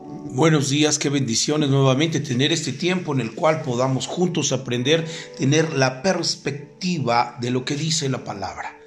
Buenos 0.00 0.70
días, 0.70 0.96
qué 0.96 1.08
bendiciones 1.08 1.70
nuevamente 1.70 2.20
tener 2.20 2.52
este 2.52 2.72
tiempo 2.72 3.12
en 3.12 3.20
el 3.20 3.32
cual 3.34 3.62
podamos 3.62 4.06
juntos 4.06 4.52
aprender, 4.52 5.04
tener 5.36 5.72
la 5.72 6.02
perspectiva 6.02 7.36
de 7.40 7.50
lo 7.50 7.64
que 7.64 7.74
dice 7.74 8.08
la 8.08 8.22
palabra. 8.22 8.78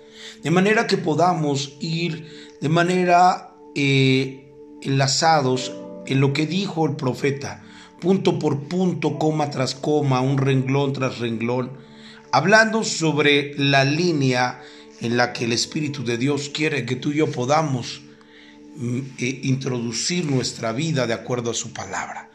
De 0.42 0.52
manera 0.52 0.88
que 0.88 0.96
podamos 0.96 1.74
ir 1.82 2.56
de 2.62 2.70
manera 2.70 3.54
eh, 3.76 4.54
enlazados 4.82 5.74
en 6.06 6.22
lo 6.22 6.32
que 6.32 6.48
dijo 6.48 6.88
el 6.88 6.96
profeta, 6.96 7.62
punto 8.00 8.40
por 8.40 8.70
punto, 8.70 9.20
coma 9.20 9.50
tras 9.50 9.76
coma, 9.76 10.22
un 10.22 10.38
renglón 10.38 10.94
tras 10.94 11.20
renglón, 11.20 11.74
hablando 12.32 12.86
sobre 12.86 13.54
la 13.58 13.84
línea 13.84 14.62
en 15.02 15.18
la 15.18 15.34
que 15.34 15.44
el 15.44 15.52
Espíritu 15.52 16.06
de 16.06 16.18
Dios 16.18 16.50
quiere 16.54 16.86
que 16.86 16.96
tú 16.96 17.12
y 17.12 17.18
yo 17.18 17.30
podamos 17.30 18.02
eh, 18.80 19.42
introducir 19.44 20.26
nuestra 20.26 20.72
vida 20.72 21.06
de 21.06 21.14
acuerdo 21.14 21.52
a 21.52 21.54
su 21.54 21.74
palabra. 21.74 22.30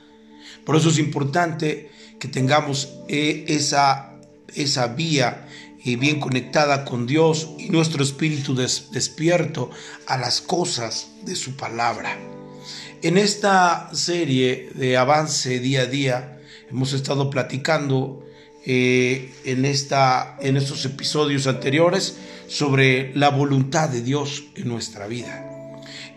Por 0.67 0.77
eso 0.77 0.91
es 0.91 0.99
importante 0.99 1.91
que 2.19 2.29
tengamos 2.29 2.91
eh, 3.09 3.47
esa, 3.49 4.13
esa 4.55 4.89
vía 4.89 5.49
eh, 5.83 5.97
bien 5.97 6.21
conectada 6.21 6.85
con 6.85 7.07
Dios 7.07 7.53
y 7.59 7.71
nuestro 7.71 8.03
espíritu 8.03 8.55
despierto 8.55 9.71
a 10.07 10.19
las 10.19 10.43
cosas 10.43 11.09
de 11.25 11.37
su 11.37 11.57
palabra. 11.57 12.19
En 13.03 13.16
esta 13.16 13.89
serie 13.95 14.71
de 14.75 14.99
avance 14.99 15.59
día 15.59 15.83
a 15.83 15.87
día 15.87 16.41
hemos 16.69 16.93
estado 16.93 17.30
platicando 17.30 18.25
en, 18.66 19.65
esta, 19.65 20.37
en 20.41 20.57
estos 20.57 20.85
episodios 20.85 21.47
anteriores 21.47 22.16
sobre 22.47 23.15
la 23.15 23.30
voluntad 23.30 23.89
de 23.89 24.03
Dios 24.03 24.45
en 24.57 24.69
nuestra 24.69 25.07
vida. 25.07 25.55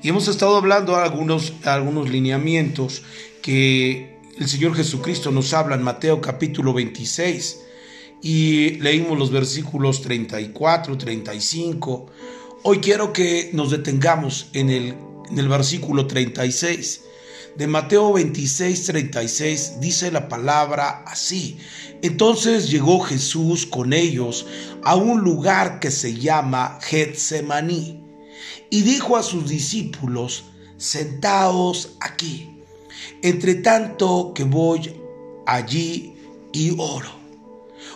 Y 0.01 0.09
hemos 0.09 0.27
estado 0.27 0.57
hablando 0.57 0.95
algunos, 0.95 1.53
algunos 1.65 2.09
lineamientos 2.09 3.03
que 3.41 4.17
el 4.37 4.47
Señor 4.47 4.75
Jesucristo 4.75 5.31
nos 5.31 5.53
habla 5.53 5.75
en 5.75 5.83
Mateo 5.83 6.21
capítulo 6.21 6.73
26 6.73 7.59
y 8.21 8.71
leímos 8.79 9.17
los 9.17 9.31
versículos 9.31 10.01
34, 10.01 10.97
35. 10.97 12.05
Hoy 12.63 12.79
quiero 12.79 13.13
que 13.13 13.49
nos 13.53 13.71
detengamos 13.71 14.49
en 14.53 14.69
el, 14.69 14.95
en 15.29 15.39
el 15.39 15.47
versículo 15.47 16.07
36 16.07 17.01
de 17.57 17.67
Mateo 17.67 18.13
26, 18.13 18.85
36 18.85 19.73
dice 19.81 20.11
la 20.11 20.29
palabra 20.29 21.03
así. 21.05 21.57
Entonces 22.01 22.69
llegó 22.69 23.01
Jesús 23.01 23.65
con 23.65 23.91
ellos 23.91 24.45
a 24.83 24.95
un 24.95 25.21
lugar 25.21 25.79
que 25.79 25.91
se 25.91 26.13
llama 26.13 26.79
Getsemaní 26.81 28.08
y 28.69 28.81
dijo 28.81 29.17
a 29.17 29.23
sus 29.23 29.49
discípulos, 29.49 30.45
sentaos 30.77 31.95
aquí, 31.99 32.49
entre 33.21 33.55
tanto 33.55 34.33
que 34.33 34.43
voy 34.43 34.93
allí 35.45 36.13
y 36.53 36.73
oro. 36.77 37.19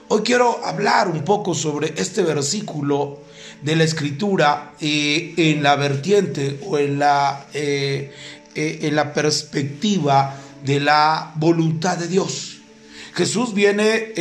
Hoy 0.10 0.22
quiero 0.22 0.64
hablar 0.66 1.08
un 1.08 1.24
poco 1.24 1.54
sobre 1.54 1.94
este 1.98 2.24
versículo 2.24 3.20
de 3.62 3.76
la 3.76 3.84
escritura 3.84 4.74
eh, 4.80 5.34
en 5.38 5.64
la 5.64 5.76
vertiente 5.76 6.60
o 6.66 6.78
en 6.78 7.00
la, 7.00 7.48
eh, 7.54 8.12
eh, 8.54 8.80
en 8.82 8.96
la 8.96 9.14
perspectiva 9.14 10.38
de 10.64 10.80
la 10.80 11.32
voluntad 11.36 11.98
de 11.98 12.08
Dios. 12.08 12.60
Jesús 13.16 13.54
viene 13.54 14.12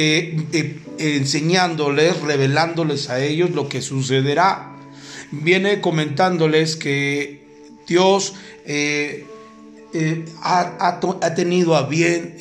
enseñándoles, 0.99 2.21
revelándoles 2.21 3.09
a 3.09 3.23
ellos 3.25 3.51
lo 3.51 3.69
que 3.69 3.81
sucederá. 3.81 4.77
Viene 5.33 5.81
comentándoles 5.81 6.77
que 6.77 7.43
Dios 7.89 8.35
ha, 10.43 11.01
tenido 11.35 11.75
a 11.75 11.89
bien 11.89 12.37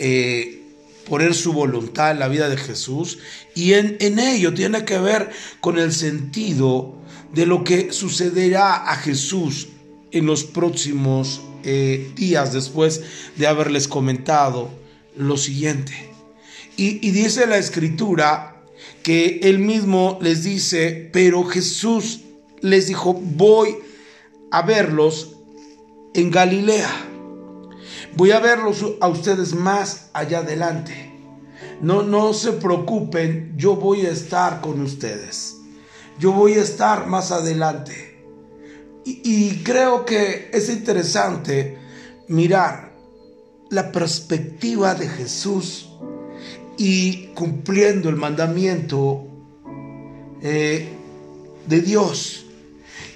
poner 1.08 1.34
su 1.34 1.53
voluntad 1.53 2.12
en 2.12 2.19
la 2.19 2.28
vida 2.28 2.47
de 2.47 2.58
Jesús 2.58 3.19
y 3.56 3.73
en, 3.73 3.97
en 4.00 4.19
ello 4.19 4.53
tiene 4.53 4.86
que 4.86 4.97
ver 4.97 5.30
con 5.59 5.78
el 5.78 5.91
sentido 5.91 6.96
de 7.34 7.46
lo 7.46 7.63
que 7.63 7.91
sucederá 7.91 8.90
a 8.90 8.96
Jesús 8.96 9.69
en 10.12 10.25
los 10.25 10.44
próximos 10.44 11.41
eh, 11.63 12.12
días 12.16 12.53
después 12.53 13.01
de 13.38 13.47
haberles 13.47 13.88
comentado 13.88 14.69
lo 15.16 15.38
siguiente. 15.38 15.94
Y, 16.78 17.06
y 17.06 17.12
dice 17.12 17.47
la 17.47 17.57
escritura 17.57 18.63
que 19.03 19.40
él 19.44 19.59
mismo 19.59 20.19
les 20.22 20.44
dice, 20.44 21.09
pero 21.12 21.44
Jesús 21.44 22.22
les 22.61 22.88
dijo, 22.88 23.13
voy 23.13 23.77
a 24.51 24.61
verlos 24.61 25.38
en 26.13 26.31
Galilea. 26.31 26.89
Voy 28.16 28.31
a 28.31 28.39
verlos 28.39 28.85
a 28.99 29.07
ustedes 29.07 29.53
más 29.53 30.09
allá 30.13 30.39
adelante. 30.39 31.11
No, 31.81 32.03
no 32.03 32.33
se 32.33 32.53
preocupen, 32.53 33.53
yo 33.57 33.75
voy 33.75 34.05
a 34.05 34.11
estar 34.11 34.61
con 34.61 34.81
ustedes. 34.81 35.57
Yo 36.19 36.31
voy 36.31 36.53
a 36.53 36.61
estar 36.61 37.07
más 37.07 37.31
adelante. 37.31 38.11
Y, 39.03 39.63
creo 39.63 40.05
que 40.05 40.51
es 40.53 40.69
interesante 40.69 41.77
mirar 42.27 42.94
la 43.71 43.91
perspectiva 43.91 44.94
de 44.94 45.07
Jesús 45.07 45.89
y 46.77 47.27
cumpliendo 47.33 48.09
el 48.09 48.16
mandamiento 48.16 49.25
eh, 50.44 50.88
de 51.66 51.81
Dios. 51.81 52.45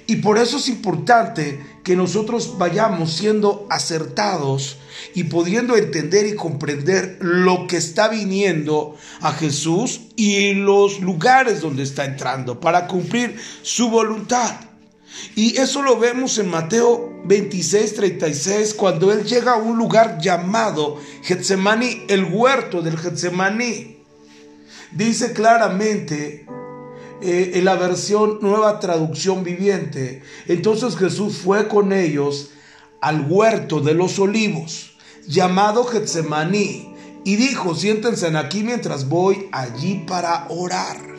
Y 0.06 0.16
por 0.16 0.38
eso 0.38 0.58
es 0.58 0.68
importante 0.68 1.60
que 1.82 1.96
nosotros 1.96 2.58
vayamos 2.58 3.12
siendo 3.12 3.66
acertados 3.70 4.78
y 5.14 5.24
pudiendo 5.24 5.76
entender 5.76 6.26
y 6.26 6.36
comprender 6.36 7.18
lo 7.20 7.66
que 7.66 7.76
está 7.76 8.08
viniendo 8.08 8.96
a 9.20 9.32
Jesús 9.32 10.02
y 10.14 10.54
los 10.54 11.00
lugares 11.00 11.60
donde 11.60 11.82
está 11.82 12.04
entrando 12.04 12.60
para 12.60 12.86
cumplir 12.86 13.36
su 13.62 13.90
voluntad. 13.90 14.60
Y 15.34 15.56
eso 15.58 15.82
lo 15.82 15.98
vemos 15.98 16.38
en 16.38 16.50
Mateo 16.50 17.22
26, 17.24 17.94
36, 17.94 18.74
cuando 18.74 19.12
él 19.12 19.24
llega 19.24 19.54
a 19.54 19.56
un 19.56 19.76
lugar 19.76 20.18
llamado 20.20 21.00
Getsemaní, 21.22 22.04
el 22.08 22.24
huerto 22.24 22.82
del 22.82 22.98
Getsemaní. 22.98 23.96
Dice 24.92 25.32
claramente 25.32 26.46
eh, 27.22 27.52
en 27.54 27.64
la 27.64 27.76
versión 27.76 28.38
nueva 28.42 28.80
traducción 28.80 29.44
viviente, 29.44 30.22
entonces 30.46 30.96
Jesús 30.96 31.38
fue 31.38 31.68
con 31.68 31.92
ellos 31.92 32.50
al 33.00 33.26
huerto 33.28 33.80
de 33.80 33.94
los 33.94 34.18
olivos, 34.18 34.96
llamado 35.26 35.84
Getsemaní, 35.84 36.94
y 37.24 37.36
dijo, 37.36 37.74
siéntense 37.74 38.28
aquí 38.36 38.62
mientras 38.62 39.08
voy 39.08 39.48
allí 39.50 40.04
para 40.06 40.46
orar. 40.48 41.16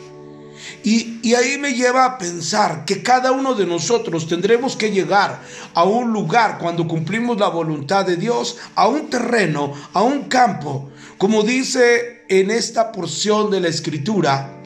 Y, 0.82 1.34
ahí 1.34 1.58
me 1.58 1.74
lleva 1.74 2.04
a 2.04 2.18
pensar 2.18 2.84
que 2.84 3.02
cada 3.02 3.32
uno 3.32 3.54
de 3.54 3.66
nosotros 3.66 4.26
tendremos 4.26 4.76
que 4.76 4.90
llegar 4.90 5.42
a 5.74 5.84
un 5.84 6.12
lugar 6.12 6.58
cuando 6.58 6.88
cumplimos 6.88 7.38
la 7.38 7.48
voluntad 7.48 8.06
de 8.06 8.16
Dios, 8.16 8.56
a 8.74 8.88
un 8.88 9.10
terreno, 9.10 9.72
a 9.92 10.02
un 10.02 10.24
campo, 10.24 10.88
como 11.18 11.42
dice 11.42 12.24
en 12.28 12.50
esta 12.50 12.92
porción 12.92 13.50
de 13.50 13.60
la 13.60 13.68
escritura, 13.68 14.57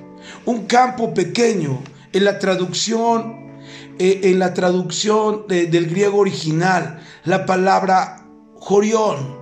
un 0.44 0.66
campo 0.66 1.14
pequeño, 1.14 1.82
en 2.12 2.24
la 2.24 2.38
traducción, 2.38 3.52
eh, 3.98 4.20
en 4.24 4.38
la 4.38 4.54
traducción 4.54 5.46
del 5.48 5.86
griego 5.86 6.18
original, 6.18 7.00
la 7.24 7.46
palabra 7.46 8.26
jorión, 8.56 9.38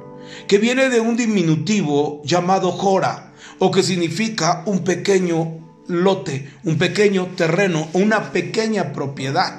que 0.47 0.59
viene 0.59 0.89
de 0.89 1.01
un 1.01 1.17
diminutivo 1.17 2.23
llamado 2.25 2.71
jora, 2.71 3.33
o 3.59 3.71
que 3.71 3.83
significa 3.83 4.63
un 4.67 4.85
pequeño 4.85 5.59
lote, 5.87 6.51
un 6.65 6.79
pequeño 6.79 7.27
terreno, 7.37 7.89
una 7.93 8.33
pequeña 8.33 8.93
propiedad. 8.93 9.59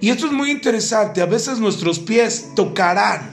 Y 0.00 0.10
esto 0.10 0.26
es 0.26 0.32
muy 0.32 0.50
interesante, 0.50 1.20
a 1.20 1.26
veces 1.26 1.58
nuestros 1.58 1.98
pies 1.98 2.52
tocarán 2.56 3.30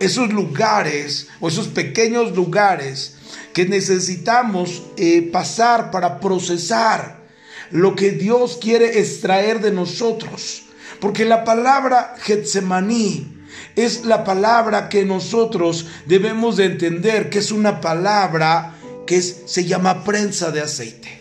esos 0.00 0.32
lugares 0.32 1.28
o 1.40 1.48
esos 1.48 1.68
pequeños 1.68 2.34
lugares 2.34 3.16
que 3.52 3.66
necesitamos 3.66 4.82
eh, 4.96 5.22
pasar 5.32 5.90
para 5.90 6.20
procesar 6.20 7.24
lo 7.70 7.94
que 7.94 8.12
Dios 8.12 8.58
quiere 8.60 8.98
extraer 9.00 9.60
de 9.60 9.72
nosotros. 9.72 10.64
Porque 11.00 11.24
la 11.24 11.44
palabra 11.44 12.14
Getsemaní 12.20 13.36
es 13.74 14.04
la 14.04 14.24
palabra 14.24 14.88
que 14.88 15.04
nosotros 15.04 15.86
debemos 16.06 16.56
de 16.56 16.66
entender 16.66 17.30
que 17.30 17.38
es 17.38 17.50
una 17.50 17.80
palabra 17.80 18.74
que 19.06 19.20
se 19.22 19.64
llama 19.64 20.04
prensa 20.04 20.50
de 20.50 20.62
aceite 20.62 21.16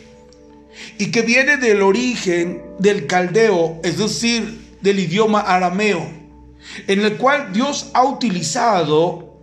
y 0.98 1.12
que 1.12 1.22
viene 1.22 1.58
del 1.58 1.82
origen 1.82 2.62
del 2.80 3.08
caldeo, 3.08 3.80
es 3.84 3.98
decir, 3.98 4.78
del 4.82 5.00
idioma 5.00 5.42
arameo, 5.42 6.25
en 6.88 7.02
el 7.02 7.18
cual 7.18 7.54
Dios 7.54 7.92
ha 7.94 8.04
utilizado 8.04 9.36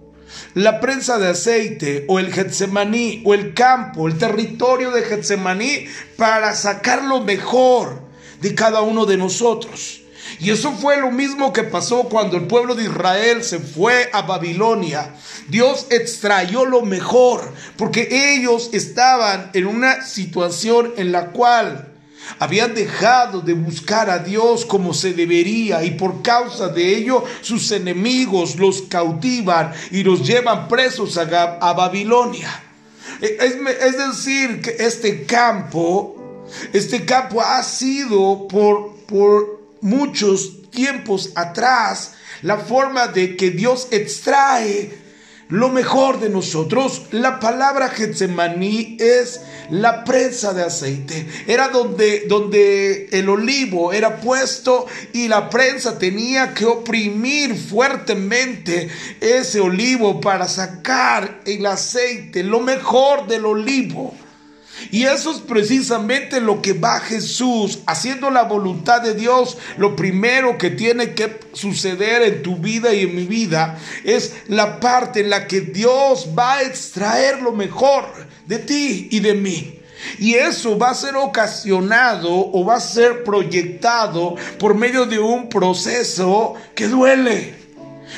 la 0.54 0.80
prensa 0.80 1.19
de 1.19 1.28
aceite 1.28 2.04
o 2.08 2.19
el 2.19 2.32
Getsemaní 2.32 3.22
o 3.24 3.34
el 3.34 3.54
campo, 3.54 4.08
el 4.08 4.19
territorio 4.19 4.90
de 4.90 5.02
Getsemaní 5.02 5.86
para 6.16 6.54
sacar 6.54 7.04
lo 7.04 7.20
mejor 7.20 8.02
de 8.40 8.54
cada 8.54 8.82
uno 8.82 9.06
de 9.06 9.16
nosotros. 9.16 10.00
Y 10.38 10.50
eso 10.50 10.72
fue 10.72 10.98
lo 10.98 11.10
mismo 11.10 11.52
que 11.52 11.62
pasó 11.62 12.04
cuando 12.04 12.36
el 12.36 12.46
pueblo 12.46 12.74
de 12.74 12.84
Israel 12.84 13.44
se 13.44 13.58
fue 13.58 14.08
a 14.12 14.22
Babilonia. 14.22 15.14
Dios 15.48 15.86
extrayó 15.90 16.64
lo 16.64 16.82
mejor 16.82 17.52
porque 17.76 18.34
ellos 18.34 18.70
estaban 18.72 19.50
en 19.54 19.66
una 19.66 20.04
situación 20.04 20.94
en 20.96 21.12
la 21.12 21.30
cual 21.30 21.91
habían 22.38 22.74
dejado 22.74 23.40
de 23.40 23.54
buscar 23.54 24.10
a 24.10 24.19
Dios 24.19 24.64
como 24.64 24.94
se 24.94 25.12
debería 25.12 25.84
y 25.84 25.92
por 25.92 26.22
causa 26.22 26.69
de 26.69 26.96
ello 26.96 27.24
sus 27.40 27.70
enemigos 27.72 28.56
los 28.56 28.82
cautivan 28.82 29.72
y 29.90 30.02
los 30.02 30.26
llevan 30.26 30.69
presos 30.69 31.19
a, 31.19 31.72
Babilonia. 31.72 32.62
E, 33.20 33.36
es, 33.40 33.54
es 33.54 33.98
decir, 33.98 34.60
que 34.60 34.76
este 34.78 35.24
campo, 35.24 36.44
este 36.72 37.04
campo 37.04 37.40
ha 37.40 37.62
sido 37.62 38.46
por, 38.48 38.96
por 39.06 39.62
muchos 39.80 40.70
tiempos 40.70 41.30
atrás 41.34 42.14
la 42.42 42.58
forma 42.58 43.08
de 43.08 43.36
que 43.36 43.50
Dios 43.50 43.88
extrae 43.90 45.02
lo 45.48 45.68
mejor 45.68 46.18
de 46.18 46.28
nosotros. 46.28 47.02
La 47.10 47.38
palabra 47.38 47.88
Getsemaní 47.90 48.96
es 48.98 49.40
la 49.72 50.04
prensa 50.04 50.52
de 50.52 50.62
aceite. 50.62 51.26
Era 51.46 51.69
donde, 51.69 52.26
donde 52.28 53.08
el 53.10 53.28
olivo 53.30 53.92
era 53.94 54.20
puesto 54.20 54.86
y 55.14 55.28
la 55.28 55.48
prensa 55.48 55.98
tenía 55.98 56.52
que 56.52 56.66
oprimir 56.66 57.56
fuertemente 57.56 58.90
ese 59.20 59.60
olivo 59.60 60.20
para 60.20 60.46
sacar 60.46 61.40
el 61.46 61.64
aceite, 61.64 62.42
lo 62.42 62.60
mejor 62.60 63.26
del 63.26 63.46
olivo. 63.46 64.14
Y 64.90 65.05
eso 65.05 65.31
es 65.31 65.38
precisamente 65.38 66.40
lo 66.40 66.61
que 66.61 66.73
va 66.73 67.00
Jesús, 67.00 67.81
haciendo 67.87 68.31
la 68.31 68.44
voluntad 68.44 69.00
de 69.02 69.14
Dios. 69.14 69.56
Lo 69.76 69.96
primero 69.96 70.58
que 70.58 70.70
tiene 70.70 71.14
que 71.14 71.40
suceder 71.52 72.23
en 72.23 72.43
tu 72.43 72.56
vida 72.56 72.93
y 72.93 73.02
en 73.02 73.14
mi 73.14 73.25
vida 73.25 73.79
es 74.05 74.34
la 74.49 74.81
parte 74.81 75.20
en 75.20 75.31
la 75.31 75.46
que 75.46 75.61
Dios 75.61 76.29
va 76.38 76.55
a 76.55 76.62
extraer 76.62 77.43
lo 77.43 77.52
mejor 77.52 78.05
de 78.46 78.58
ti 78.58 79.08
y 79.11 79.20
de 79.20 79.34
mí. 79.34 79.79
Y 80.19 80.34
eso 80.34 80.79
va 80.79 80.90
a 80.90 80.94
ser 80.94 81.17
ocasionado 81.17 82.31
o 82.31 82.64
va 82.64 82.76
a 82.76 82.81
ser 82.81 83.25
proyectado 83.25 84.37
por 84.58 84.75
medio 84.75 85.06
de 85.06 85.19
un 85.19 85.49
proceso 85.49 86.55
que 86.75 86.88
duele. 86.88 87.62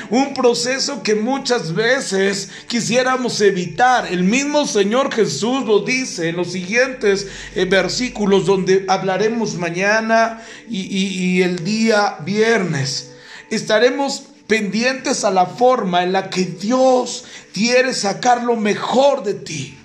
Un 0.09 0.33
proceso 0.33 1.03
que 1.03 1.15
muchas 1.15 1.73
veces 1.73 2.49
quisiéramos 2.67 3.41
evitar. 3.41 4.11
El 4.11 4.23
mismo 4.23 4.65
Señor 4.65 5.13
Jesús 5.13 5.65
lo 5.65 5.79
dice 5.79 6.29
en 6.29 6.37
los 6.37 6.51
siguientes 6.51 7.27
eh, 7.55 7.65
versículos 7.65 8.45
donde 8.45 8.85
hablaremos 8.87 9.55
mañana 9.55 10.41
y, 10.69 10.81
y 10.81 11.41
el 11.41 11.63
día 11.63 12.17
viernes. 12.23 13.13
Estaremos 13.49 14.23
pendientes 14.47 15.23
a 15.23 15.31
la 15.31 15.45
forma 15.45 16.03
en 16.03 16.11
la 16.11 16.29
que 16.29 16.43
Dios 16.43 17.25
quiere 17.53 17.93
sacar 17.93 18.43
lo 18.43 18.55
mejor 18.55 19.23
de 19.23 19.33
ti. 19.33 19.77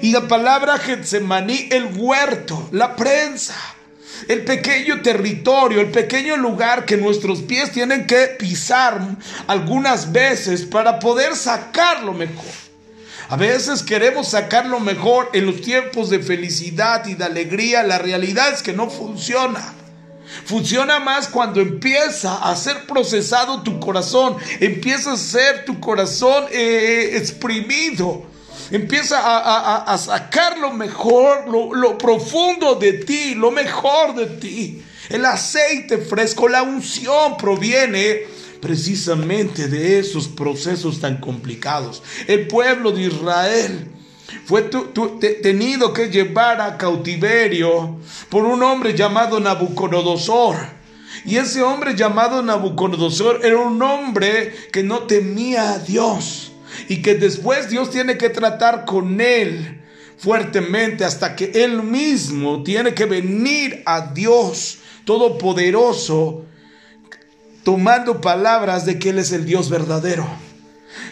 Y 0.00 0.12
la 0.12 0.26
palabra 0.26 0.78
Getsemaní, 0.78 1.68
el 1.70 1.86
huerto, 1.96 2.68
la 2.72 2.96
prensa 2.96 3.75
el 4.28 4.44
pequeño 4.44 5.02
territorio, 5.02 5.80
el 5.80 5.90
pequeño 5.90 6.36
lugar 6.36 6.84
que 6.84 6.96
nuestros 6.96 7.42
pies 7.42 7.72
tienen 7.72 8.06
que 8.06 8.28
pisar 8.38 9.00
algunas 9.46 10.12
veces 10.12 10.64
para 10.64 10.98
poder 10.98 11.36
sacar 11.36 12.02
lo 12.02 12.12
mejor. 12.12 12.44
A 13.28 13.36
veces 13.36 13.82
queremos 13.82 14.28
sacar 14.28 14.66
lo 14.66 14.78
mejor 14.78 15.30
en 15.32 15.46
los 15.46 15.60
tiempos 15.60 16.10
de 16.10 16.20
felicidad 16.20 17.04
y 17.06 17.14
de 17.14 17.24
alegría. 17.24 17.82
La 17.82 17.98
realidad 17.98 18.52
es 18.52 18.62
que 18.62 18.72
no 18.72 18.88
funciona. 18.88 19.74
Funciona 20.44 21.00
más 21.00 21.28
cuando 21.28 21.60
empieza 21.60 22.36
a 22.36 22.54
ser 22.56 22.86
procesado 22.86 23.62
tu 23.62 23.80
corazón, 23.80 24.36
empieza 24.60 25.12
a 25.12 25.16
ser 25.16 25.64
tu 25.64 25.80
corazón 25.80 26.44
eh, 26.50 27.12
exprimido 27.14 28.26
Empieza 28.70 29.20
a, 29.80 29.98
sacar 29.98 30.58
lo 30.58 30.72
mejor, 30.72 31.48
lo, 31.48 31.72
lo 31.72 31.96
profundo 31.96 32.74
de 32.74 32.94
ti, 32.94 33.34
lo 33.34 33.50
mejor 33.50 34.14
de 34.14 34.26
ti. 34.26 34.82
El 35.08 35.24
aceite 35.24 35.98
fresco, 35.98 36.48
la 36.48 36.62
unción 36.62 37.36
proviene 37.36 38.22
precisamente 38.60 39.68
de 39.68 40.00
esos 40.00 40.26
procesos 40.26 41.00
tan 41.00 41.18
complicados. 41.18 42.02
El 42.26 42.48
pueblo 42.48 42.90
de 42.90 43.02
Israel 43.02 43.88
fue 44.44 44.62
tenido 45.42 45.92
que 45.92 46.08
llevar 46.08 46.60
a 46.60 46.76
cautiverio 46.76 47.98
por 48.28 48.44
un 48.44 48.62
hombre 48.62 48.94
llamado 48.94 49.38
Nabucodonosor. 49.38 50.56
Y 51.24 51.36
ese 51.36 51.62
hombre 51.62 51.94
llamado 51.94 52.42
Nabucodonosor 52.42 53.44
era 53.44 53.58
un 53.58 53.80
hombre 53.82 54.52
que 54.72 54.82
no 54.82 55.00
temía 55.00 55.72
a 55.72 55.78
Dios 55.78 56.52
y 56.88 57.02
que 57.02 57.14
después 57.14 57.68
Dios 57.68 57.90
tiene 57.90 58.18
que 58.18 58.30
tratar 58.30 58.84
con 58.84 59.20
él 59.20 59.82
fuertemente 60.18 61.04
hasta 61.04 61.36
que 61.36 61.50
él 61.54 61.82
mismo 61.82 62.62
tiene 62.62 62.94
que 62.94 63.04
venir 63.04 63.82
a 63.84 64.12
Dios 64.12 64.78
Todopoderoso 65.06 66.46
tomando 67.66 68.20
palabras 68.20 68.86
de 68.86 68.96
que 68.98 69.10
Él 69.10 69.18
es 69.18 69.32
el 69.32 69.44
Dios 69.44 69.70
verdadero. 69.70 70.24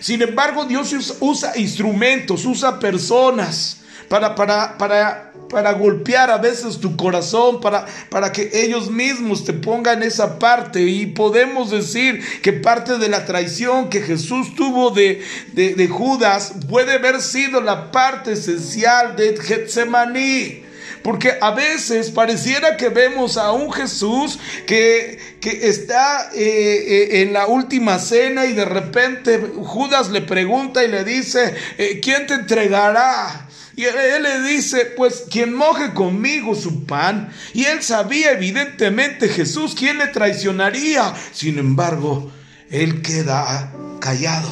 Sin 0.00 0.22
embargo, 0.22 0.64
Dios 0.66 1.16
usa 1.18 1.56
instrumentos, 1.56 2.44
usa 2.44 2.78
personas 2.78 3.82
para, 4.08 4.36
para, 4.36 4.78
para 4.78 5.32
para 5.54 5.72
golpear 5.74 6.32
a 6.32 6.38
veces 6.38 6.80
tu 6.80 6.96
corazón, 6.96 7.60
para, 7.60 7.86
para 8.10 8.32
que 8.32 8.50
ellos 8.52 8.90
mismos 8.90 9.44
te 9.44 9.52
pongan 9.52 10.02
esa 10.02 10.40
parte. 10.40 10.82
Y 10.82 11.06
podemos 11.06 11.70
decir 11.70 12.20
que 12.42 12.52
parte 12.52 12.98
de 12.98 13.08
la 13.08 13.24
traición 13.24 13.88
que 13.88 14.00
Jesús 14.00 14.56
tuvo 14.56 14.90
de, 14.90 15.22
de, 15.52 15.86
Judas 15.86 16.54
puede 16.68 16.94
haber 16.94 17.22
sido 17.22 17.60
la 17.60 17.92
parte 17.92 18.32
esencial 18.32 19.14
de 19.14 19.36
Getsemaní. 19.36 20.64
Porque 21.04 21.34
a 21.40 21.52
veces 21.52 22.10
pareciera 22.10 22.76
que 22.76 22.88
vemos 22.88 23.36
a 23.36 23.52
un 23.52 23.70
Jesús 23.72 24.40
que, 24.66 25.36
que 25.40 25.68
está 25.68 26.30
eh, 26.34 26.40
eh, 26.40 27.22
en 27.22 27.32
la 27.32 27.46
última 27.46 28.00
cena 28.00 28.46
y 28.46 28.54
de 28.54 28.64
repente 28.64 29.38
Judas 29.38 30.10
le 30.10 30.22
pregunta 30.22 30.82
y 30.82 30.88
le 30.88 31.04
dice, 31.04 31.54
eh, 31.78 32.00
¿quién 32.02 32.26
te 32.26 32.34
entregará? 32.34 33.46
Y 33.76 33.84
él, 33.84 34.22
le 34.22 34.40
dice, 34.42 34.86
pues 34.96 35.24
quien 35.30 35.52
moje 35.52 35.92
conmigo 35.94 36.54
su 36.54 36.84
pan. 36.84 37.32
Y 37.52 37.64
él 37.64 37.82
sabía 37.82 38.32
evidentemente 38.32 39.28
Jesús 39.28 39.74
quién 39.76 39.98
le 39.98 40.08
traicionaría. 40.08 41.12
Sin 41.32 41.58
embargo, 41.58 42.32
él 42.70 43.02
queda 43.02 43.72
callado. 44.00 44.50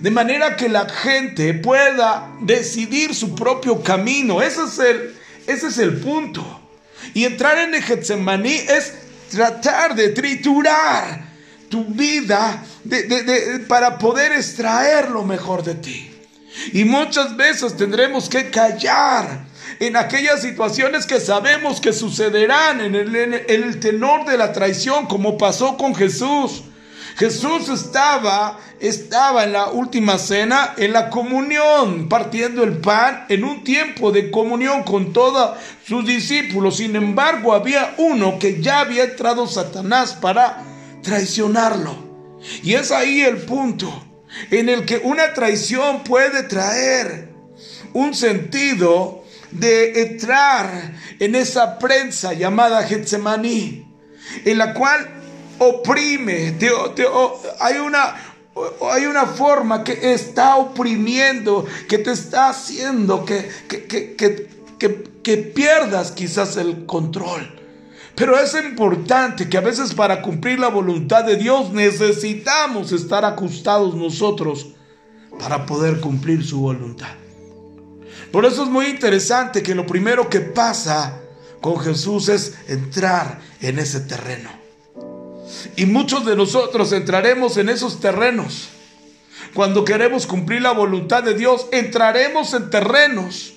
De 0.00 0.10
manera 0.10 0.56
que 0.56 0.68
la 0.68 0.88
gente 0.88 1.54
pueda 1.54 2.30
decidir 2.42 3.14
su 3.14 3.34
propio 3.34 3.82
camino. 3.82 4.42
Ese 4.42 4.64
es 4.64 4.78
el, 4.78 5.14
ese 5.46 5.68
es 5.68 5.78
el 5.78 5.98
punto. 6.00 6.60
Y 7.14 7.24
entrar 7.24 7.56
en 7.58 7.74
el 7.74 7.82
Getsemaní 7.82 8.54
es 8.54 8.92
tratar 9.30 9.94
de 9.94 10.10
triturar 10.10 11.32
tu 11.70 11.86
vida 11.86 12.62
para 13.66 13.98
poder 13.98 14.32
extraer 14.32 15.10
lo 15.10 15.24
mejor 15.24 15.62
de 15.64 15.74
ti. 15.76 16.11
Y 16.72 16.84
muchas 16.84 17.36
veces 17.36 17.76
tendremos 17.76 18.28
que 18.28 18.50
callar 18.50 19.46
en 19.80 19.96
aquellas 19.96 20.42
situaciones 20.42 21.06
que 21.06 21.20
sabemos 21.20 21.80
que 21.80 21.92
sucederán 21.92 22.80
en 22.80 22.94
el, 22.94 23.80
tenor 23.80 24.26
de 24.26 24.36
la 24.36 24.52
traición, 24.52 25.06
como 25.06 25.38
pasó 25.38 25.76
con 25.76 25.94
Jesús. 25.94 26.62
Jesús 27.16 27.68
estaba, 27.68 28.58
estaba 28.80 29.44
en 29.44 29.52
la 29.52 29.68
última 29.68 30.18
cena, 30.18 30.74
en 30.76 30.92
la 30.92 31.10
comunión, 31.10 32.08
partiendo 32.08 32.62
el 32.62 32.78
pan, 32.78 33.26
en 33.28 33.44
un 33.44 33.64
tiempo 33.64 34.12
de 34.12 34.30
comunión 34.30 34.82
con 34.82 35.12
todos 35.12 35.58
sus 35.86 36.06
discípulos. 36.06 36.78
Sin 36.78 36.96
embargo, 36.96 37.52
había 37.52 37.94
uno 37.98 38.38
que 38.38 38.62
ya 38.62 38.80
había 38.80 39.04
entrado 39.04 39.46
Satanás 39.46 40.14
para 40.14 40.64
traicionarlo. 41.02 41.94
Y 42.62 42.74
es 42.74 42.90
ahí 42.90 43.20
el 43.20 43.38
punto 43.38 44.11
en 44.50 44.68
el 44.68 44.84
que 44.84 44.98
una 44.98 45.32
traición 45.34 46.04
puede 46.04 46.42
traer 46.44 47.28
un 47.92 48.14
sentido 48.14 49.24
de 49.50 50.02
entrar 50.02 50.94
en 51.18 51.34
esa 51.34 51.78
prensa 51.78 52.32
llamada 52.32 52.82
Getsemaní, 52.84 53.86
en 54.44 54.58
la 54.58 54.74
cual 54.74 55.08
oprime, 55.58 56.56
hay 57.60 57.76
una 57.76 58.16
hay 58.90 59.06
una 59.06 59.24
forma 59.24 59.82
que 59.82 60.12
está 60.12 60.56
oprimiendo, 60.56 61.64
que 61.88 61.96
te 61.96 62.12
está 62.12 62.50
haciendo 62.50 63.24
que, 63.24 63.48
que 65.22 65.36
pierdas 65.36 66.12
quizás 66.12 66.58
el 66.58 66.84
control. 66.84 67.61
Pero 68.14 68.38
es 68.38 68.54
importante 68.54 69.48
que 69.48 69.56
a 69.56 69.62
veces 69.62 69.94
para 69.94 70.20
cumplir 70.20 70.58
la 70.58 70.68
voluntad 70.68 71.24
de 71.24 71.36
Dios 71.36 71.72
necesitamos 71.72 72.92
estar 72.92 73.24
ajustados 73.24 73.94
nosotros 73.94 74.68
para 75.38 75.64
poder 75.64 76.00
cumplir 76.00 76.44
su 76.44 76.60
voluntad. 76.60 77.14
Por 78.30 78.44
eso 78.44 78.64
es 78.64 78.68
muy 78.68 78.86
interesante 78.86 79.62
que 79.62 79.74
lo 79.74 79.86
primero 79.86 80.28
que 80.28 80.40
pasa 80.40 81.20
con 81.60 81.78
Jesús 81.78 82.28
es 82.28 82.54
entrar 82.68 83.40
en 83.60 83.78
ese 83.78 84.00
terreno. 84.00 84.50
Y 85.76 85.86
muchos 85.86 86.24
de 86.24 86.36
nosotros 86.36 86.92
entraremos 86.92 87.56
en 87.56 87.68
esos 87.68 88.00
terrenos. 88.00 88.68
Cuando 89.54 89.84
queremos 89.84 90.26
cumplir 90.26 90.62
la 90.62 90.72
voluntad 90.72 91.22
de 91.22 91.34
Dios, 91.34 91.66
entraremos 91.72 92.54
en 92.54 92.70
terrenos 92.70 93.54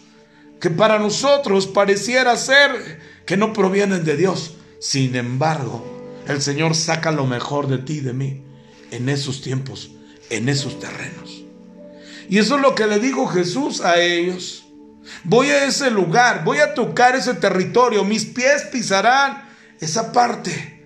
que 0.60 0.70
para 0.70 1.00
nosotros 1.00 1.68
pareciera 1.68 2.38
ser 2.38 3.00
que 3.26 3.38
no 3.38 3.54
provienen 3.54 4.04
de 4.04 4.18
Dios. 4.18 4.56
Sin 4.80 5.16
embargo, 5.16 6.24
el 6.28 6.42
Señor 6.42 6.76
saca 6.76 7.12
lo 7.12 7.26
mejor 7.26 7.68
de 7.68 7.80
ti 7.80 7.94
y 7.96 8.02
de 8.02 8.14
mí 8.14 8.44
en 8.92 9.10
esos 9.10 9.42
tiempos, 9.42 9.92
en 10.30 10.50
esos 10.50 10.80
terrenos. 10.80 11.44
Y 12.30 12.40
eso 12.40 12.56
es 12.56 12.62
lo 12.62 12.76
que 12.76 12.88
le 12.88 13.00
dijo 13.00 13.28
Jesús 13.28 13.82
a 13.82 14.00
ellos. 14.00 14.66
Voy 15.24 15.48
a 15.50 15.66
ese 15.66 15.92
lugar, 15.92 16.44
voy 16.44 16.60
a 16.60 16.74
tocar 16.74 17.16
ese 17.16 17.36
territorio, 17.36 18.04
mis 18.04 18.26
pies 18.26 18.64
pisarán 18.72 19.48
esa 19.80 20.12
parte. 20.12 20.84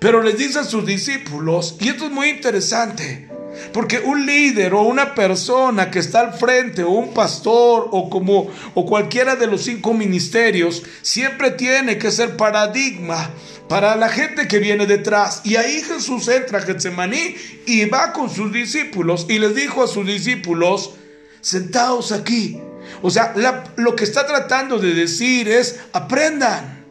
Pero 0.00 0.22
les 0.22 0.38
dice 0.38 0.60
a 0.60 0.64
sus 0.64 0.86
discípulos, 0.86 1.76
y 1.80 1.88
esto 1.88 2.06
es 2.06 2.10
muy 2.12 2.28
interesante, 2.28 3.27
porque 3.72 3.98
un 3.98 4.26
líder 4.26 4.74
o 4.74 4.82
una 4.82 5.14
persona 5.14 5.90
que 5.90 5.98
está 5.98 6.20
al 6.20 6.34
frente 6.34 6.82
o 6.82 6.90
un 6.90 7.12
pastor 7.12 7.88
o 7.90 8.08
como 8.10 8.50
o 8.74 8.86
cualquiera 8.86 9.36
de 9.36 9.46
los 9.46 9.62
cinco 9.62 9.94
ministerios 9.94 10.82
siempre 11.02 11.50
tiene 11.50 11.98
que 11.98 12.10
ser 12.10 12.36
paradigma 12.36 13.30
para 13.68 13.96
la 13.96 14.08
gente 14.08 14.48
que 14.48 14.58
viene 14.58 14.86
detrás. 14.86 15.42
Y 15.44 15.56
ahí 15.56 15.82
Jesús 15.82 16.26
entra 16.28 16.58
a 16.58 16.62
Getsemaní 16.62 17.34
y 17.66 17.84
va 17.84 18.12
con 18.12 18.30
sus 18.30 18.52
discípulos 18.52 19.26
y 19.28 19.38
les 19.38 19.54
dijo 19.54 19.84
a 19.84 19.88
sus 19.88 20.06
discípulos, 20.06 20.94
sentaos 21.40 22.12
aquí. 22.12 22.58
O 23.02 23.10
sea, 23.10 23.34
lo 23.76 23.94
que 23.94 24.04
está 24.04 24.26
tratando 24.26 24.78
de 24.78 24.94
decir 24.94 25.48
es, 25.48 25.80
aprendan, 25.92 26.84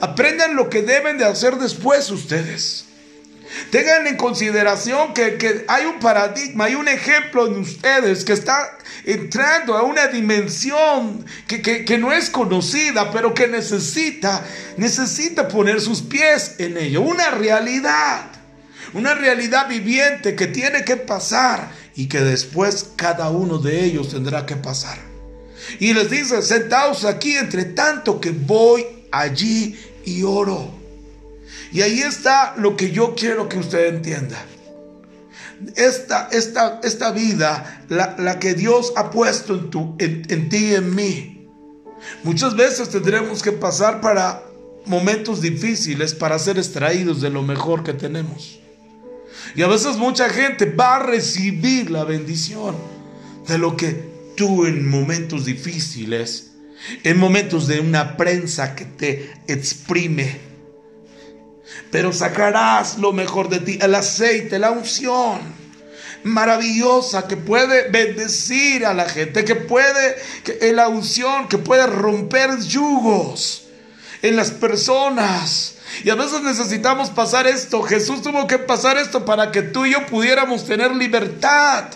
aprendan 0.00 0.54
lo 0.54 0.68
que 0.68 0.82
deben 0.82 1.18
de 1.18 1.24
hacer 1.24 1.56
después 1.56 2.10
ustedes. 2.10 2.86
Tengan 3.70 4.06
en 4.06 4.16
consideración 4.16 5.12
que, 5.14 5.64
hay 5.68 5.84
un 5.84 5.98
paradigma, 5.98 6.64
hay 6.66 6.74
un 6.74 6.88
ejemplo 6.88 7.46
en 7.46 7.60
ustedes 7.60 8.24
que 8.24 8.32
está 8.32 8.78
entrando 9.04 9.76
a 9.76 9.82
una 9.82 10.06
dimensión 10.08 11.24
que, 11.46 11.60
que, 11.60 11.98
no 11.98 12.12
es 12.12 12.30
conocida, 12.30 13.10
pero 13.10 13.34
que 13.34 13.48
necesita, 13.48 14.44
necesita 14.76 15.48
poner 15.48 15.80
sus 15.80 16.02
pies 16.02 16.56
en 16.58 16.76
ello. 16.76 17.02
Una 17.02 17.30
realidad, 17.30 18.26
una 18.94 19.14
realidad 19.14 19.68
viviente 19.68 20.36
que 20.36 20.46
tiene 20.46 20.84
que 20.84 20.96
pasar 20.96 21.70
y 21.94 22.06
que 22.06 22.20
después 22.20 22.90
cada 22.96 23.30
uno 23.30 23.58
de 23.58 23.84
ellos 23.84 24.10
tendrá 24.10 24.46
que 24.46 24.56
pasar. 24.56 24.98
Y 25.78 25.92
les 25.92 26.10
dice, 26.10 26.42
sentaos 26.42 27.04
aquí 27.04 27.36
entre 27.36 27.64
tanto 27.64 28.20
que 28.20 28.30
voy 28.30 28.86
allí 29.12 29.78
y 30.04 30.22
oro. 30.22 30.79
Y 31.72 31.82
ahí 31.82 32.00
está 32.00 32.54
lo 32.56 32.76
que 32.76 32.90
yo 32.90 33.14
quiero 33.14 33.48
que 33.48 33.58
usted 33.58 33.94
entienda. 33.94 34.44
Esta, 35.76 36.28
esta, 36.32 36.80
esta 36.82 37.10
vida, 37.12 37.84
la, 37.88 38.38
que 38.38 38.54
Dios 38.54 38.92
ha 38.96 39.10
puesto 39.10 39.54
en, 39.54 39.70
tu, 39.70 39.96
en 39.98 40.48
ti 40.48 40.70
y 40.70 40.74
en 40.74 40.94
mí, 40.94 41.48
muchas 42.24 42.56
veces 42.56 42.88
tendremos 42.88 43.42
que 43.42 43.52
pasar 43.52 44.00
para 44.00 44.42
momentos 44.86 45.40
difíciles 45.40 46.14
para 46.14 46.38
ser 46.38 46.58
extraídos 46.58 47.20
de 47.20 47.30
lo 47.30 47.42
mejor 47.42 47.82
que 47.82 47.92
tenemos. 47.92 48.58
Y 49.54 49.62
a 49.62 49.68
veces 49.68 49.96
mucha 49.96 50.28
gente 50.28 50.66
va 50.66 50.96
a 50.96 51.02
recibir 51.02 51.90
la 51.90 52.04
bendición 52.04 52.76
de 53.46 53.58
lo 53.58 53.76
que 53.76 54.10
tú 54.36 54.66
en 54.66 54.88
momentos 54.88 55.44
difíciles, 55.44 56.52
en 57.04 57.18
momentos 57.18 57.66
de 57.66 57.80
una 57.80 58.16
prensa 58.16 58.74
que 58.74 58.84
te 58.84 59.32
exprime, 59.48 60.49
pero 61.90 62.12
sacarás 62.12 62.98
lo 62.98 63.12
mejor 63.12 63.48
de 63.48 63.60
ti, 63.60 63.78
el 63.80 63.94
aceite, 63.94 64.58
la 64.58 64.70
unción 64.70 65.60
maravillosa 66.22 67.26
que 67.26 67.36
puede 67.36 67.88
bendecir 67.90 68.84
a 68.84 68.94
la 68.94 69.08
gente, 69.08 69.44
que 69.44 69.56
puede, 69.56 70.16
que, 70.44 70.72
la 70.72 70.88
unción 70.88 71.48
que 71.48 71.58
puede 71.58 71.86
romper 71.86 72.58
yugos 72.60 73.64
en 74.22 74.36
las 74.36 74.50
personas. 74.50 75.76
Y 76.04 76.10
a 76.10 76.14
veces 76.14 76.42
necesitamos 76.42 77.10
pasar 77.10 77.46
esto. 77.46 77.82
Jesús 77.82 78.22
tuvo 78.22 78.46
que 78.46 78.58
pasar 78.58 78.96
esto 78.96 79.24
para 79.24 79.50
que 79.50 79.62
tú 79.62 79.86
y 79.86 79.92
yo 79.92 80.06
pudiéramos 80.06 80.64
tener 80.64 80.94
libertad 80.94 81.86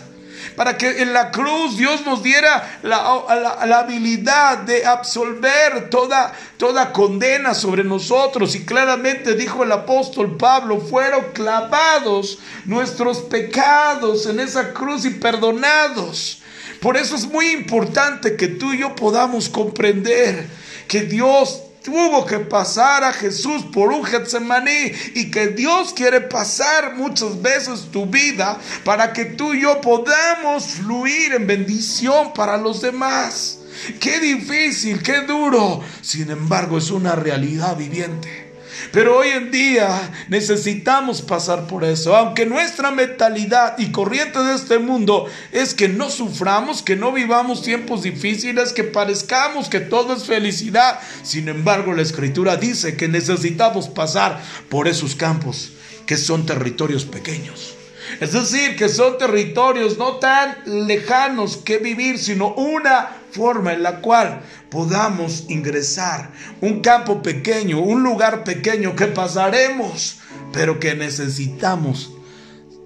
para 0.55 0.77
que 0.77 1.01
en 1.01 1.13
la 1.13 1.31
cruz 1.31 1.77
Dios 1.77 2.05
nos 2.05 2.23
diera 2.23 2.79
la, 2.83 3.79
habilidad 3.79 4.59
de 4.59 4.85
absolver 4.85 5.89
toda, 5.89 6.33
toda 6.57 6.91
condena 6.91 7.53
sobre 7.53 7.83
nosotros. 7.83 8.55
Y 8.55 8.65
claramente 8.65 9.35
dijo 9.35 9.63
el 9.63 9.71
apóstol 9.71 10.37
Pablo, 10.37 10.79
fueron 10.79 11.25
clavados 11.33 12.39
nuestros 12.65 13.19
pecados 13.19 14.25
en 14.25 14.39
esa 14.39 14.73
cruz 14.73 15.05
y 15.05 15.11
perdonados. 15.11 16.41
Por 16.81 16.97
eso 16.97 17.15
es 17.15 17.25
muy 17.25 17.51
importante 17.51 18.35
que 18.35 18.47
tú 18.47 18.73
y 18.73 18.79
yo 18.79 18.95
podamos 18.95 19.49
comprender 19.49 20.47
que 20.87 21.01
Dios 21.01 21.61
tuvo 21.85 22.25
que 22.25 22.39
pasar 22.39 23.03
a 23.03 23.13
Jesús 23.13 23.63
por 23.71 23.91
un 23.91 24.03
Getsemaní 24.03 24.91
y 25.13 25.29
que 25.29 25.49
Dios 25.49 25.93
quiere 25.93 26.19
pasar 26.19 26.95
muchas 26.95 27.39
veces 27.41 27.91
tu 27.91 28.07
vida 28.07 28.59
para 28.83 29.13
que 29.13 29.25
tú 29.25 29.53
y 29.53 29.61
yo 29.61 29.79
podamos 29.81 30.65
fluir 30.65 31.33
en 31.33 31.45
bendición 31.45 32.33
para 32.33 32.57
los 32.57 32.81
demás. 32.81 33.59
Qué 33.99 34.19
difícil, 34.19 35.03
qué 35.03 35.21
duro. 35.21 35.83
Sin 36.01 36.31
embargo, 36.31 36.79
es 36.79 36.89
una 36.89 37.15
realidad 37.15 37.77
viviente. 37.77 38.54
Pero 38.91 39.17
hoy 39.17 39.29
en 39.29 39.51
día 39.51 40.11
necesitamos 40.27 41.21
pasar 41.21 41.67
por 41.67 41.83
eso. 41.83 42.15
Aunque 42.15 42.45
nuestra 42.45 42.91
mentalidad 42.91 43.77
y 43.77 43.91
corriente 43.91 44.39
de 44.39 44.55
este 44.55 44.79
mundo 44.79 45.27
es 45.51 45.73
que 45.73 45.87
no 45.87 46.09
suframos, 46.09 46.81
que 46.81 46.95
no 46.95 47.11
vivamos 47.11 47.61
tiempos 47.61 48.03
difíciles, 48.03 48.73
que 48.73 48.83
parezcamos 48.83 49.69
que 49.69 49.79
todo 49.79 50.15
es 50.15 50.25
felicidad. 50.25 50.99
Sin 51.23 51.47
embargo, 51.49 51.93
la 51.93 52.01
escritura 52.01 52.57
dice 52.57 52.95
que 52.95 53.07
necesitamos 53.07 53.87
pasar 53.87 54.41
por 54.69 54.87
esos 54.87 55.15
campos 55.15 55.71
que 56.05 56.17
son 56.17 56.45
territorios 56.45 57.05
pequeños. 57.05 57.74
Es 58.19 58.33
decir, 58.33 58.75
que 58.75 58.89
son 58.89 59.17
territorios 59.17 59.97
no 59.97 60.17
tan 60.17 60.55
lejanos 60.87 61.57
que 61.57 61.79
vivir, 61.79 62.17
sino 62.17 62.53
una 62.55 63.17
forma 63.31 63.73
en 63.73 63.83
la 63.83 64.01
cual 64.01 64.41
podamos 64.69 65.45
ingresar. 65.49 66.31
Un 66.61 66.81
campo 66.81 67.21
pequeño, 67.21 67.79
un 67.79 68.03
lugar 68.03 68.43
pequeño 68.43 68.95
que 68.95 69.07
pasaremos, 69.07 70.19
pero 70.53 70.79
que 70.79 70.95
necesitamos 70.95 72.11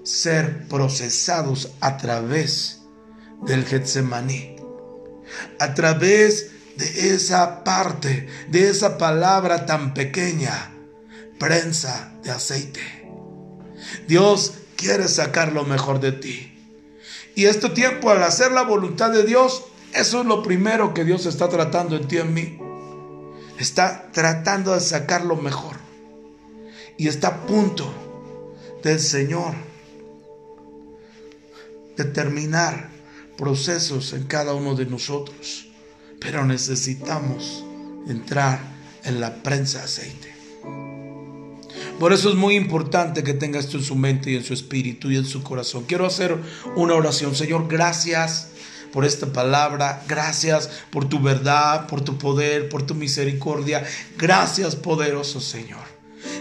ser 0.03 0.67
procesados 0.67 1.71
a 1.79 1.98
través 1.98 2.81
del 3.45 3.65
Getsemaní. 3.65 4.55
A 5.59 5.75
través 5.75 6.51
de 6.75 7.13
esa 7.13 7.63
parte, 7.63 8.27
de 8.48 8.69
esa 8.69 8.98
palabra 8.98 9.65
tan 9.65 9.93
pequeña, 9.93 10.71
prensa 11.38 12.13
de 12.24 12.31
aceite. 12.31 12.81
Dios 14.07 14.53
quiere 14.79 15.09
sacar 15.09 15.51
lo 15.51 15.65
mejor 15.65 16.00
de 16.00 16.13
ti. 16.13 16.55
Y 17.36 17.45
este 17.45 17.69
tiempo 17.69 18.09
al 18.09 18.24
hacer 18.24 18.51
la 18.51 18.63
voluntad 18.63 19.12
de 19.12 19.24
Dios, 19.24 19.65
eso 19.93 20.21
es 20.21 20.25
lo 20.25 20.41
primero 20.41 20.93
que 20.93 21.03
Dios 21.03 21.25
está 21.25 21.50
tratando 21.50 21.98
en 21.98 22.07
ti 22.07 22.17
en 22.17 22.33
mí. 22.33 22.57
Está 23.57 24.09
tratando 24.13 24.74
de 24.74 24.79
sacar 24.79 25.25
lo 25.25 25.36
mejor. 25.36 25.75
Y 26.98 27.09
está 27.09 27.27
a 27.27 27.45
punto 27.45 27.93
del 28.81 29.01
Señor 29.01 29.53
de 31.98 32.05
terminar 32.05 32.89
procesos 33.38 34.13
en 34.13 34.24
cada 34.27 34.53
uno 34.53 34.75
de 34.75 34.86
nosotros. 34.86 35.67
Pero 36.21 36.45
necesitamos 36.45 37.65
entrar 38.07 38.59
en 39.03 39.19
la 39.19 39.43
prensa 39.43 39.83
aceite. 39.83 40.28
Por 41.99 42.13
eso 42.13 42.29
es 42.29 42.35
muy 42.35 42.55
importante 42.55 43.23
que 43.23 43.33
tenga 43.33 43.59
esto 43.59 43.77
en 43.77 43.83
su 43.83 43.95
mente 43.95 44.31
y 44.31 44.35
en 44.35 44.43
su 44.43 44.53
espíritu 44.53 45.11
y 45.11 45.17
en 45.17 45.25
su 45.25 45.43
corazón. 45.43 45.83
Quiero 45.85 46.05
hacer 46.05 46.37
una 46.75 46.93
oración. 46.93 47.35
Señor, 47.35 47.67
gracias 47.67 48.49
por 48.93 49.05
esta 49.05 49.27
palabra. 49.33 50.03
Gracias 50.07 50.69
por 50.91 51.09
tu 51.09 51.19
verdad, 51.19 51.87
por 51.87 52.01
tu 52.01 52.17
poder, 52.17 52.69
por 52.69 52.83
tu 52.83 52.95
misericordia. 52.95 53.83
Gracias, 54.17 54.75
poderoso 54.75 55.41
Señor. 55.41 55.99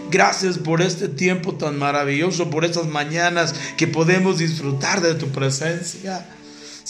Gracias 0.09 0.57
por 0.57 0.81
este 0.81 1.07
tiempo 1.07 1.55
tan 1.55 1.77
maravilloso, 1.77 2.49
por 2.49 2.65
estas 2.65 2.87
mañanas 2.87 3.53
que 3.77 3.87
podemos 3.87 4.37
disfrutar 4.37 5.01
de 5.01 5.15
tu 5.15 5.27
presencia. 5.27 6.25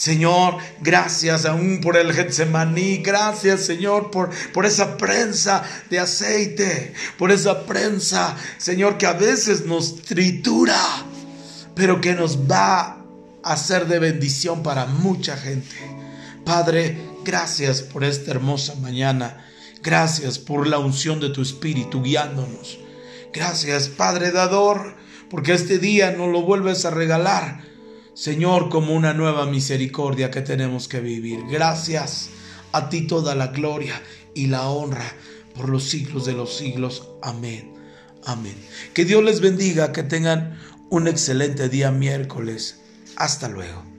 Señor, 0.00 0.56
gracias 0.80 1.44
aún 1.44 1.82
por 1.82 1.98
el 1.98 2.14
Getsemaní, 2.14 3.02
gracias 3.02 3.60
Señor 3.60 4.10
por, 4.10 4.30
por 4.54 4.64
esa 4.64 4.96
prensa 4.96 5.62
de 5.90 5.98
aceite, 5.98 6.94
por 7.18 7.30
esa 7.30 7.66
prensa, 7.66 8.34
Señor, 8.56 8.96
que 8.96 9.04
a 9.04 9.12
veces 9.12 9.66
nos 9.66 10.00
tritura, 10.00 10.80
pero 11.74 12.00
que 12.00 12.14
nos 12.14 12.50
va 12.50 13.04
a 13.42 13.56
ser 13.58 13.88
de 13.88 13.98
bendición 13.98 14.62
para 14.62 14.86
mucha 14.86 15.36
gente. 15.36 15.76
Padre, 16.46 16.98
gracias 17.22 17.82
por 17.82 18.02
esta 18.02 18.30
hermosa 18.30 18.76
mañana, 18.76 19.46
gracias 19.82 20.38
por 20.38 20.66
la 20.66 20.78
unción 20.78 21.20
de 21.20 21.28
tu 21.28 21.42
Espíritu 21.42 22.02
guiándonos. 22.02 22.78
Gracias, 23.34 23.88
Padre 23.88 24.32
Dador, 24.32 24.96
porque 25.28 25.52
este 25.52 25.78
día 25.78 26.12
nos 26.12 26.32
lo 26.32 26.40
vuelves 26.40 26.86
a 26.86 26.90
regalar, 26.90 27.68
Señor, 28.20 28.68
como 28.68 28.92
una 28.92 29.14
nueva 29.14 29.46
misericordia 29.46 30.30
que 30.30 30.42
tenemos 30.42 30.88
que 30.88 31.00
vivir. 31.00 31.40
Gracias 31.50 32.28
a 32.70 32.90
ti 32.90 33.06
toda 33.06 33.34
la 33.34 33.46
gloria 33.46 34.02
y 34.34 34.48
la 34.48 34.68
honra 34.68 35.10
por 35.56 35.70
los 35.70 35.84
siglos 35.84 36.26
de 36.26 36.34
los 36.34 36.54
siglos. 36.54 37.08
Amén. 37.22 37.72
Amén. 38.26 38.56
Que 38.92 39.06
Dios 39.06 39.24
les 39.24 39.40
bendiga, 39.40 39.92
que 39.92 40.02
tengan 40.02 40.58
un 40.90 41.08
excelente 41.08 41.70
día 41.70 41.90
miércoles. 41.92 42.82
Hasta 43.16 43.48
luego. 43.48 43.89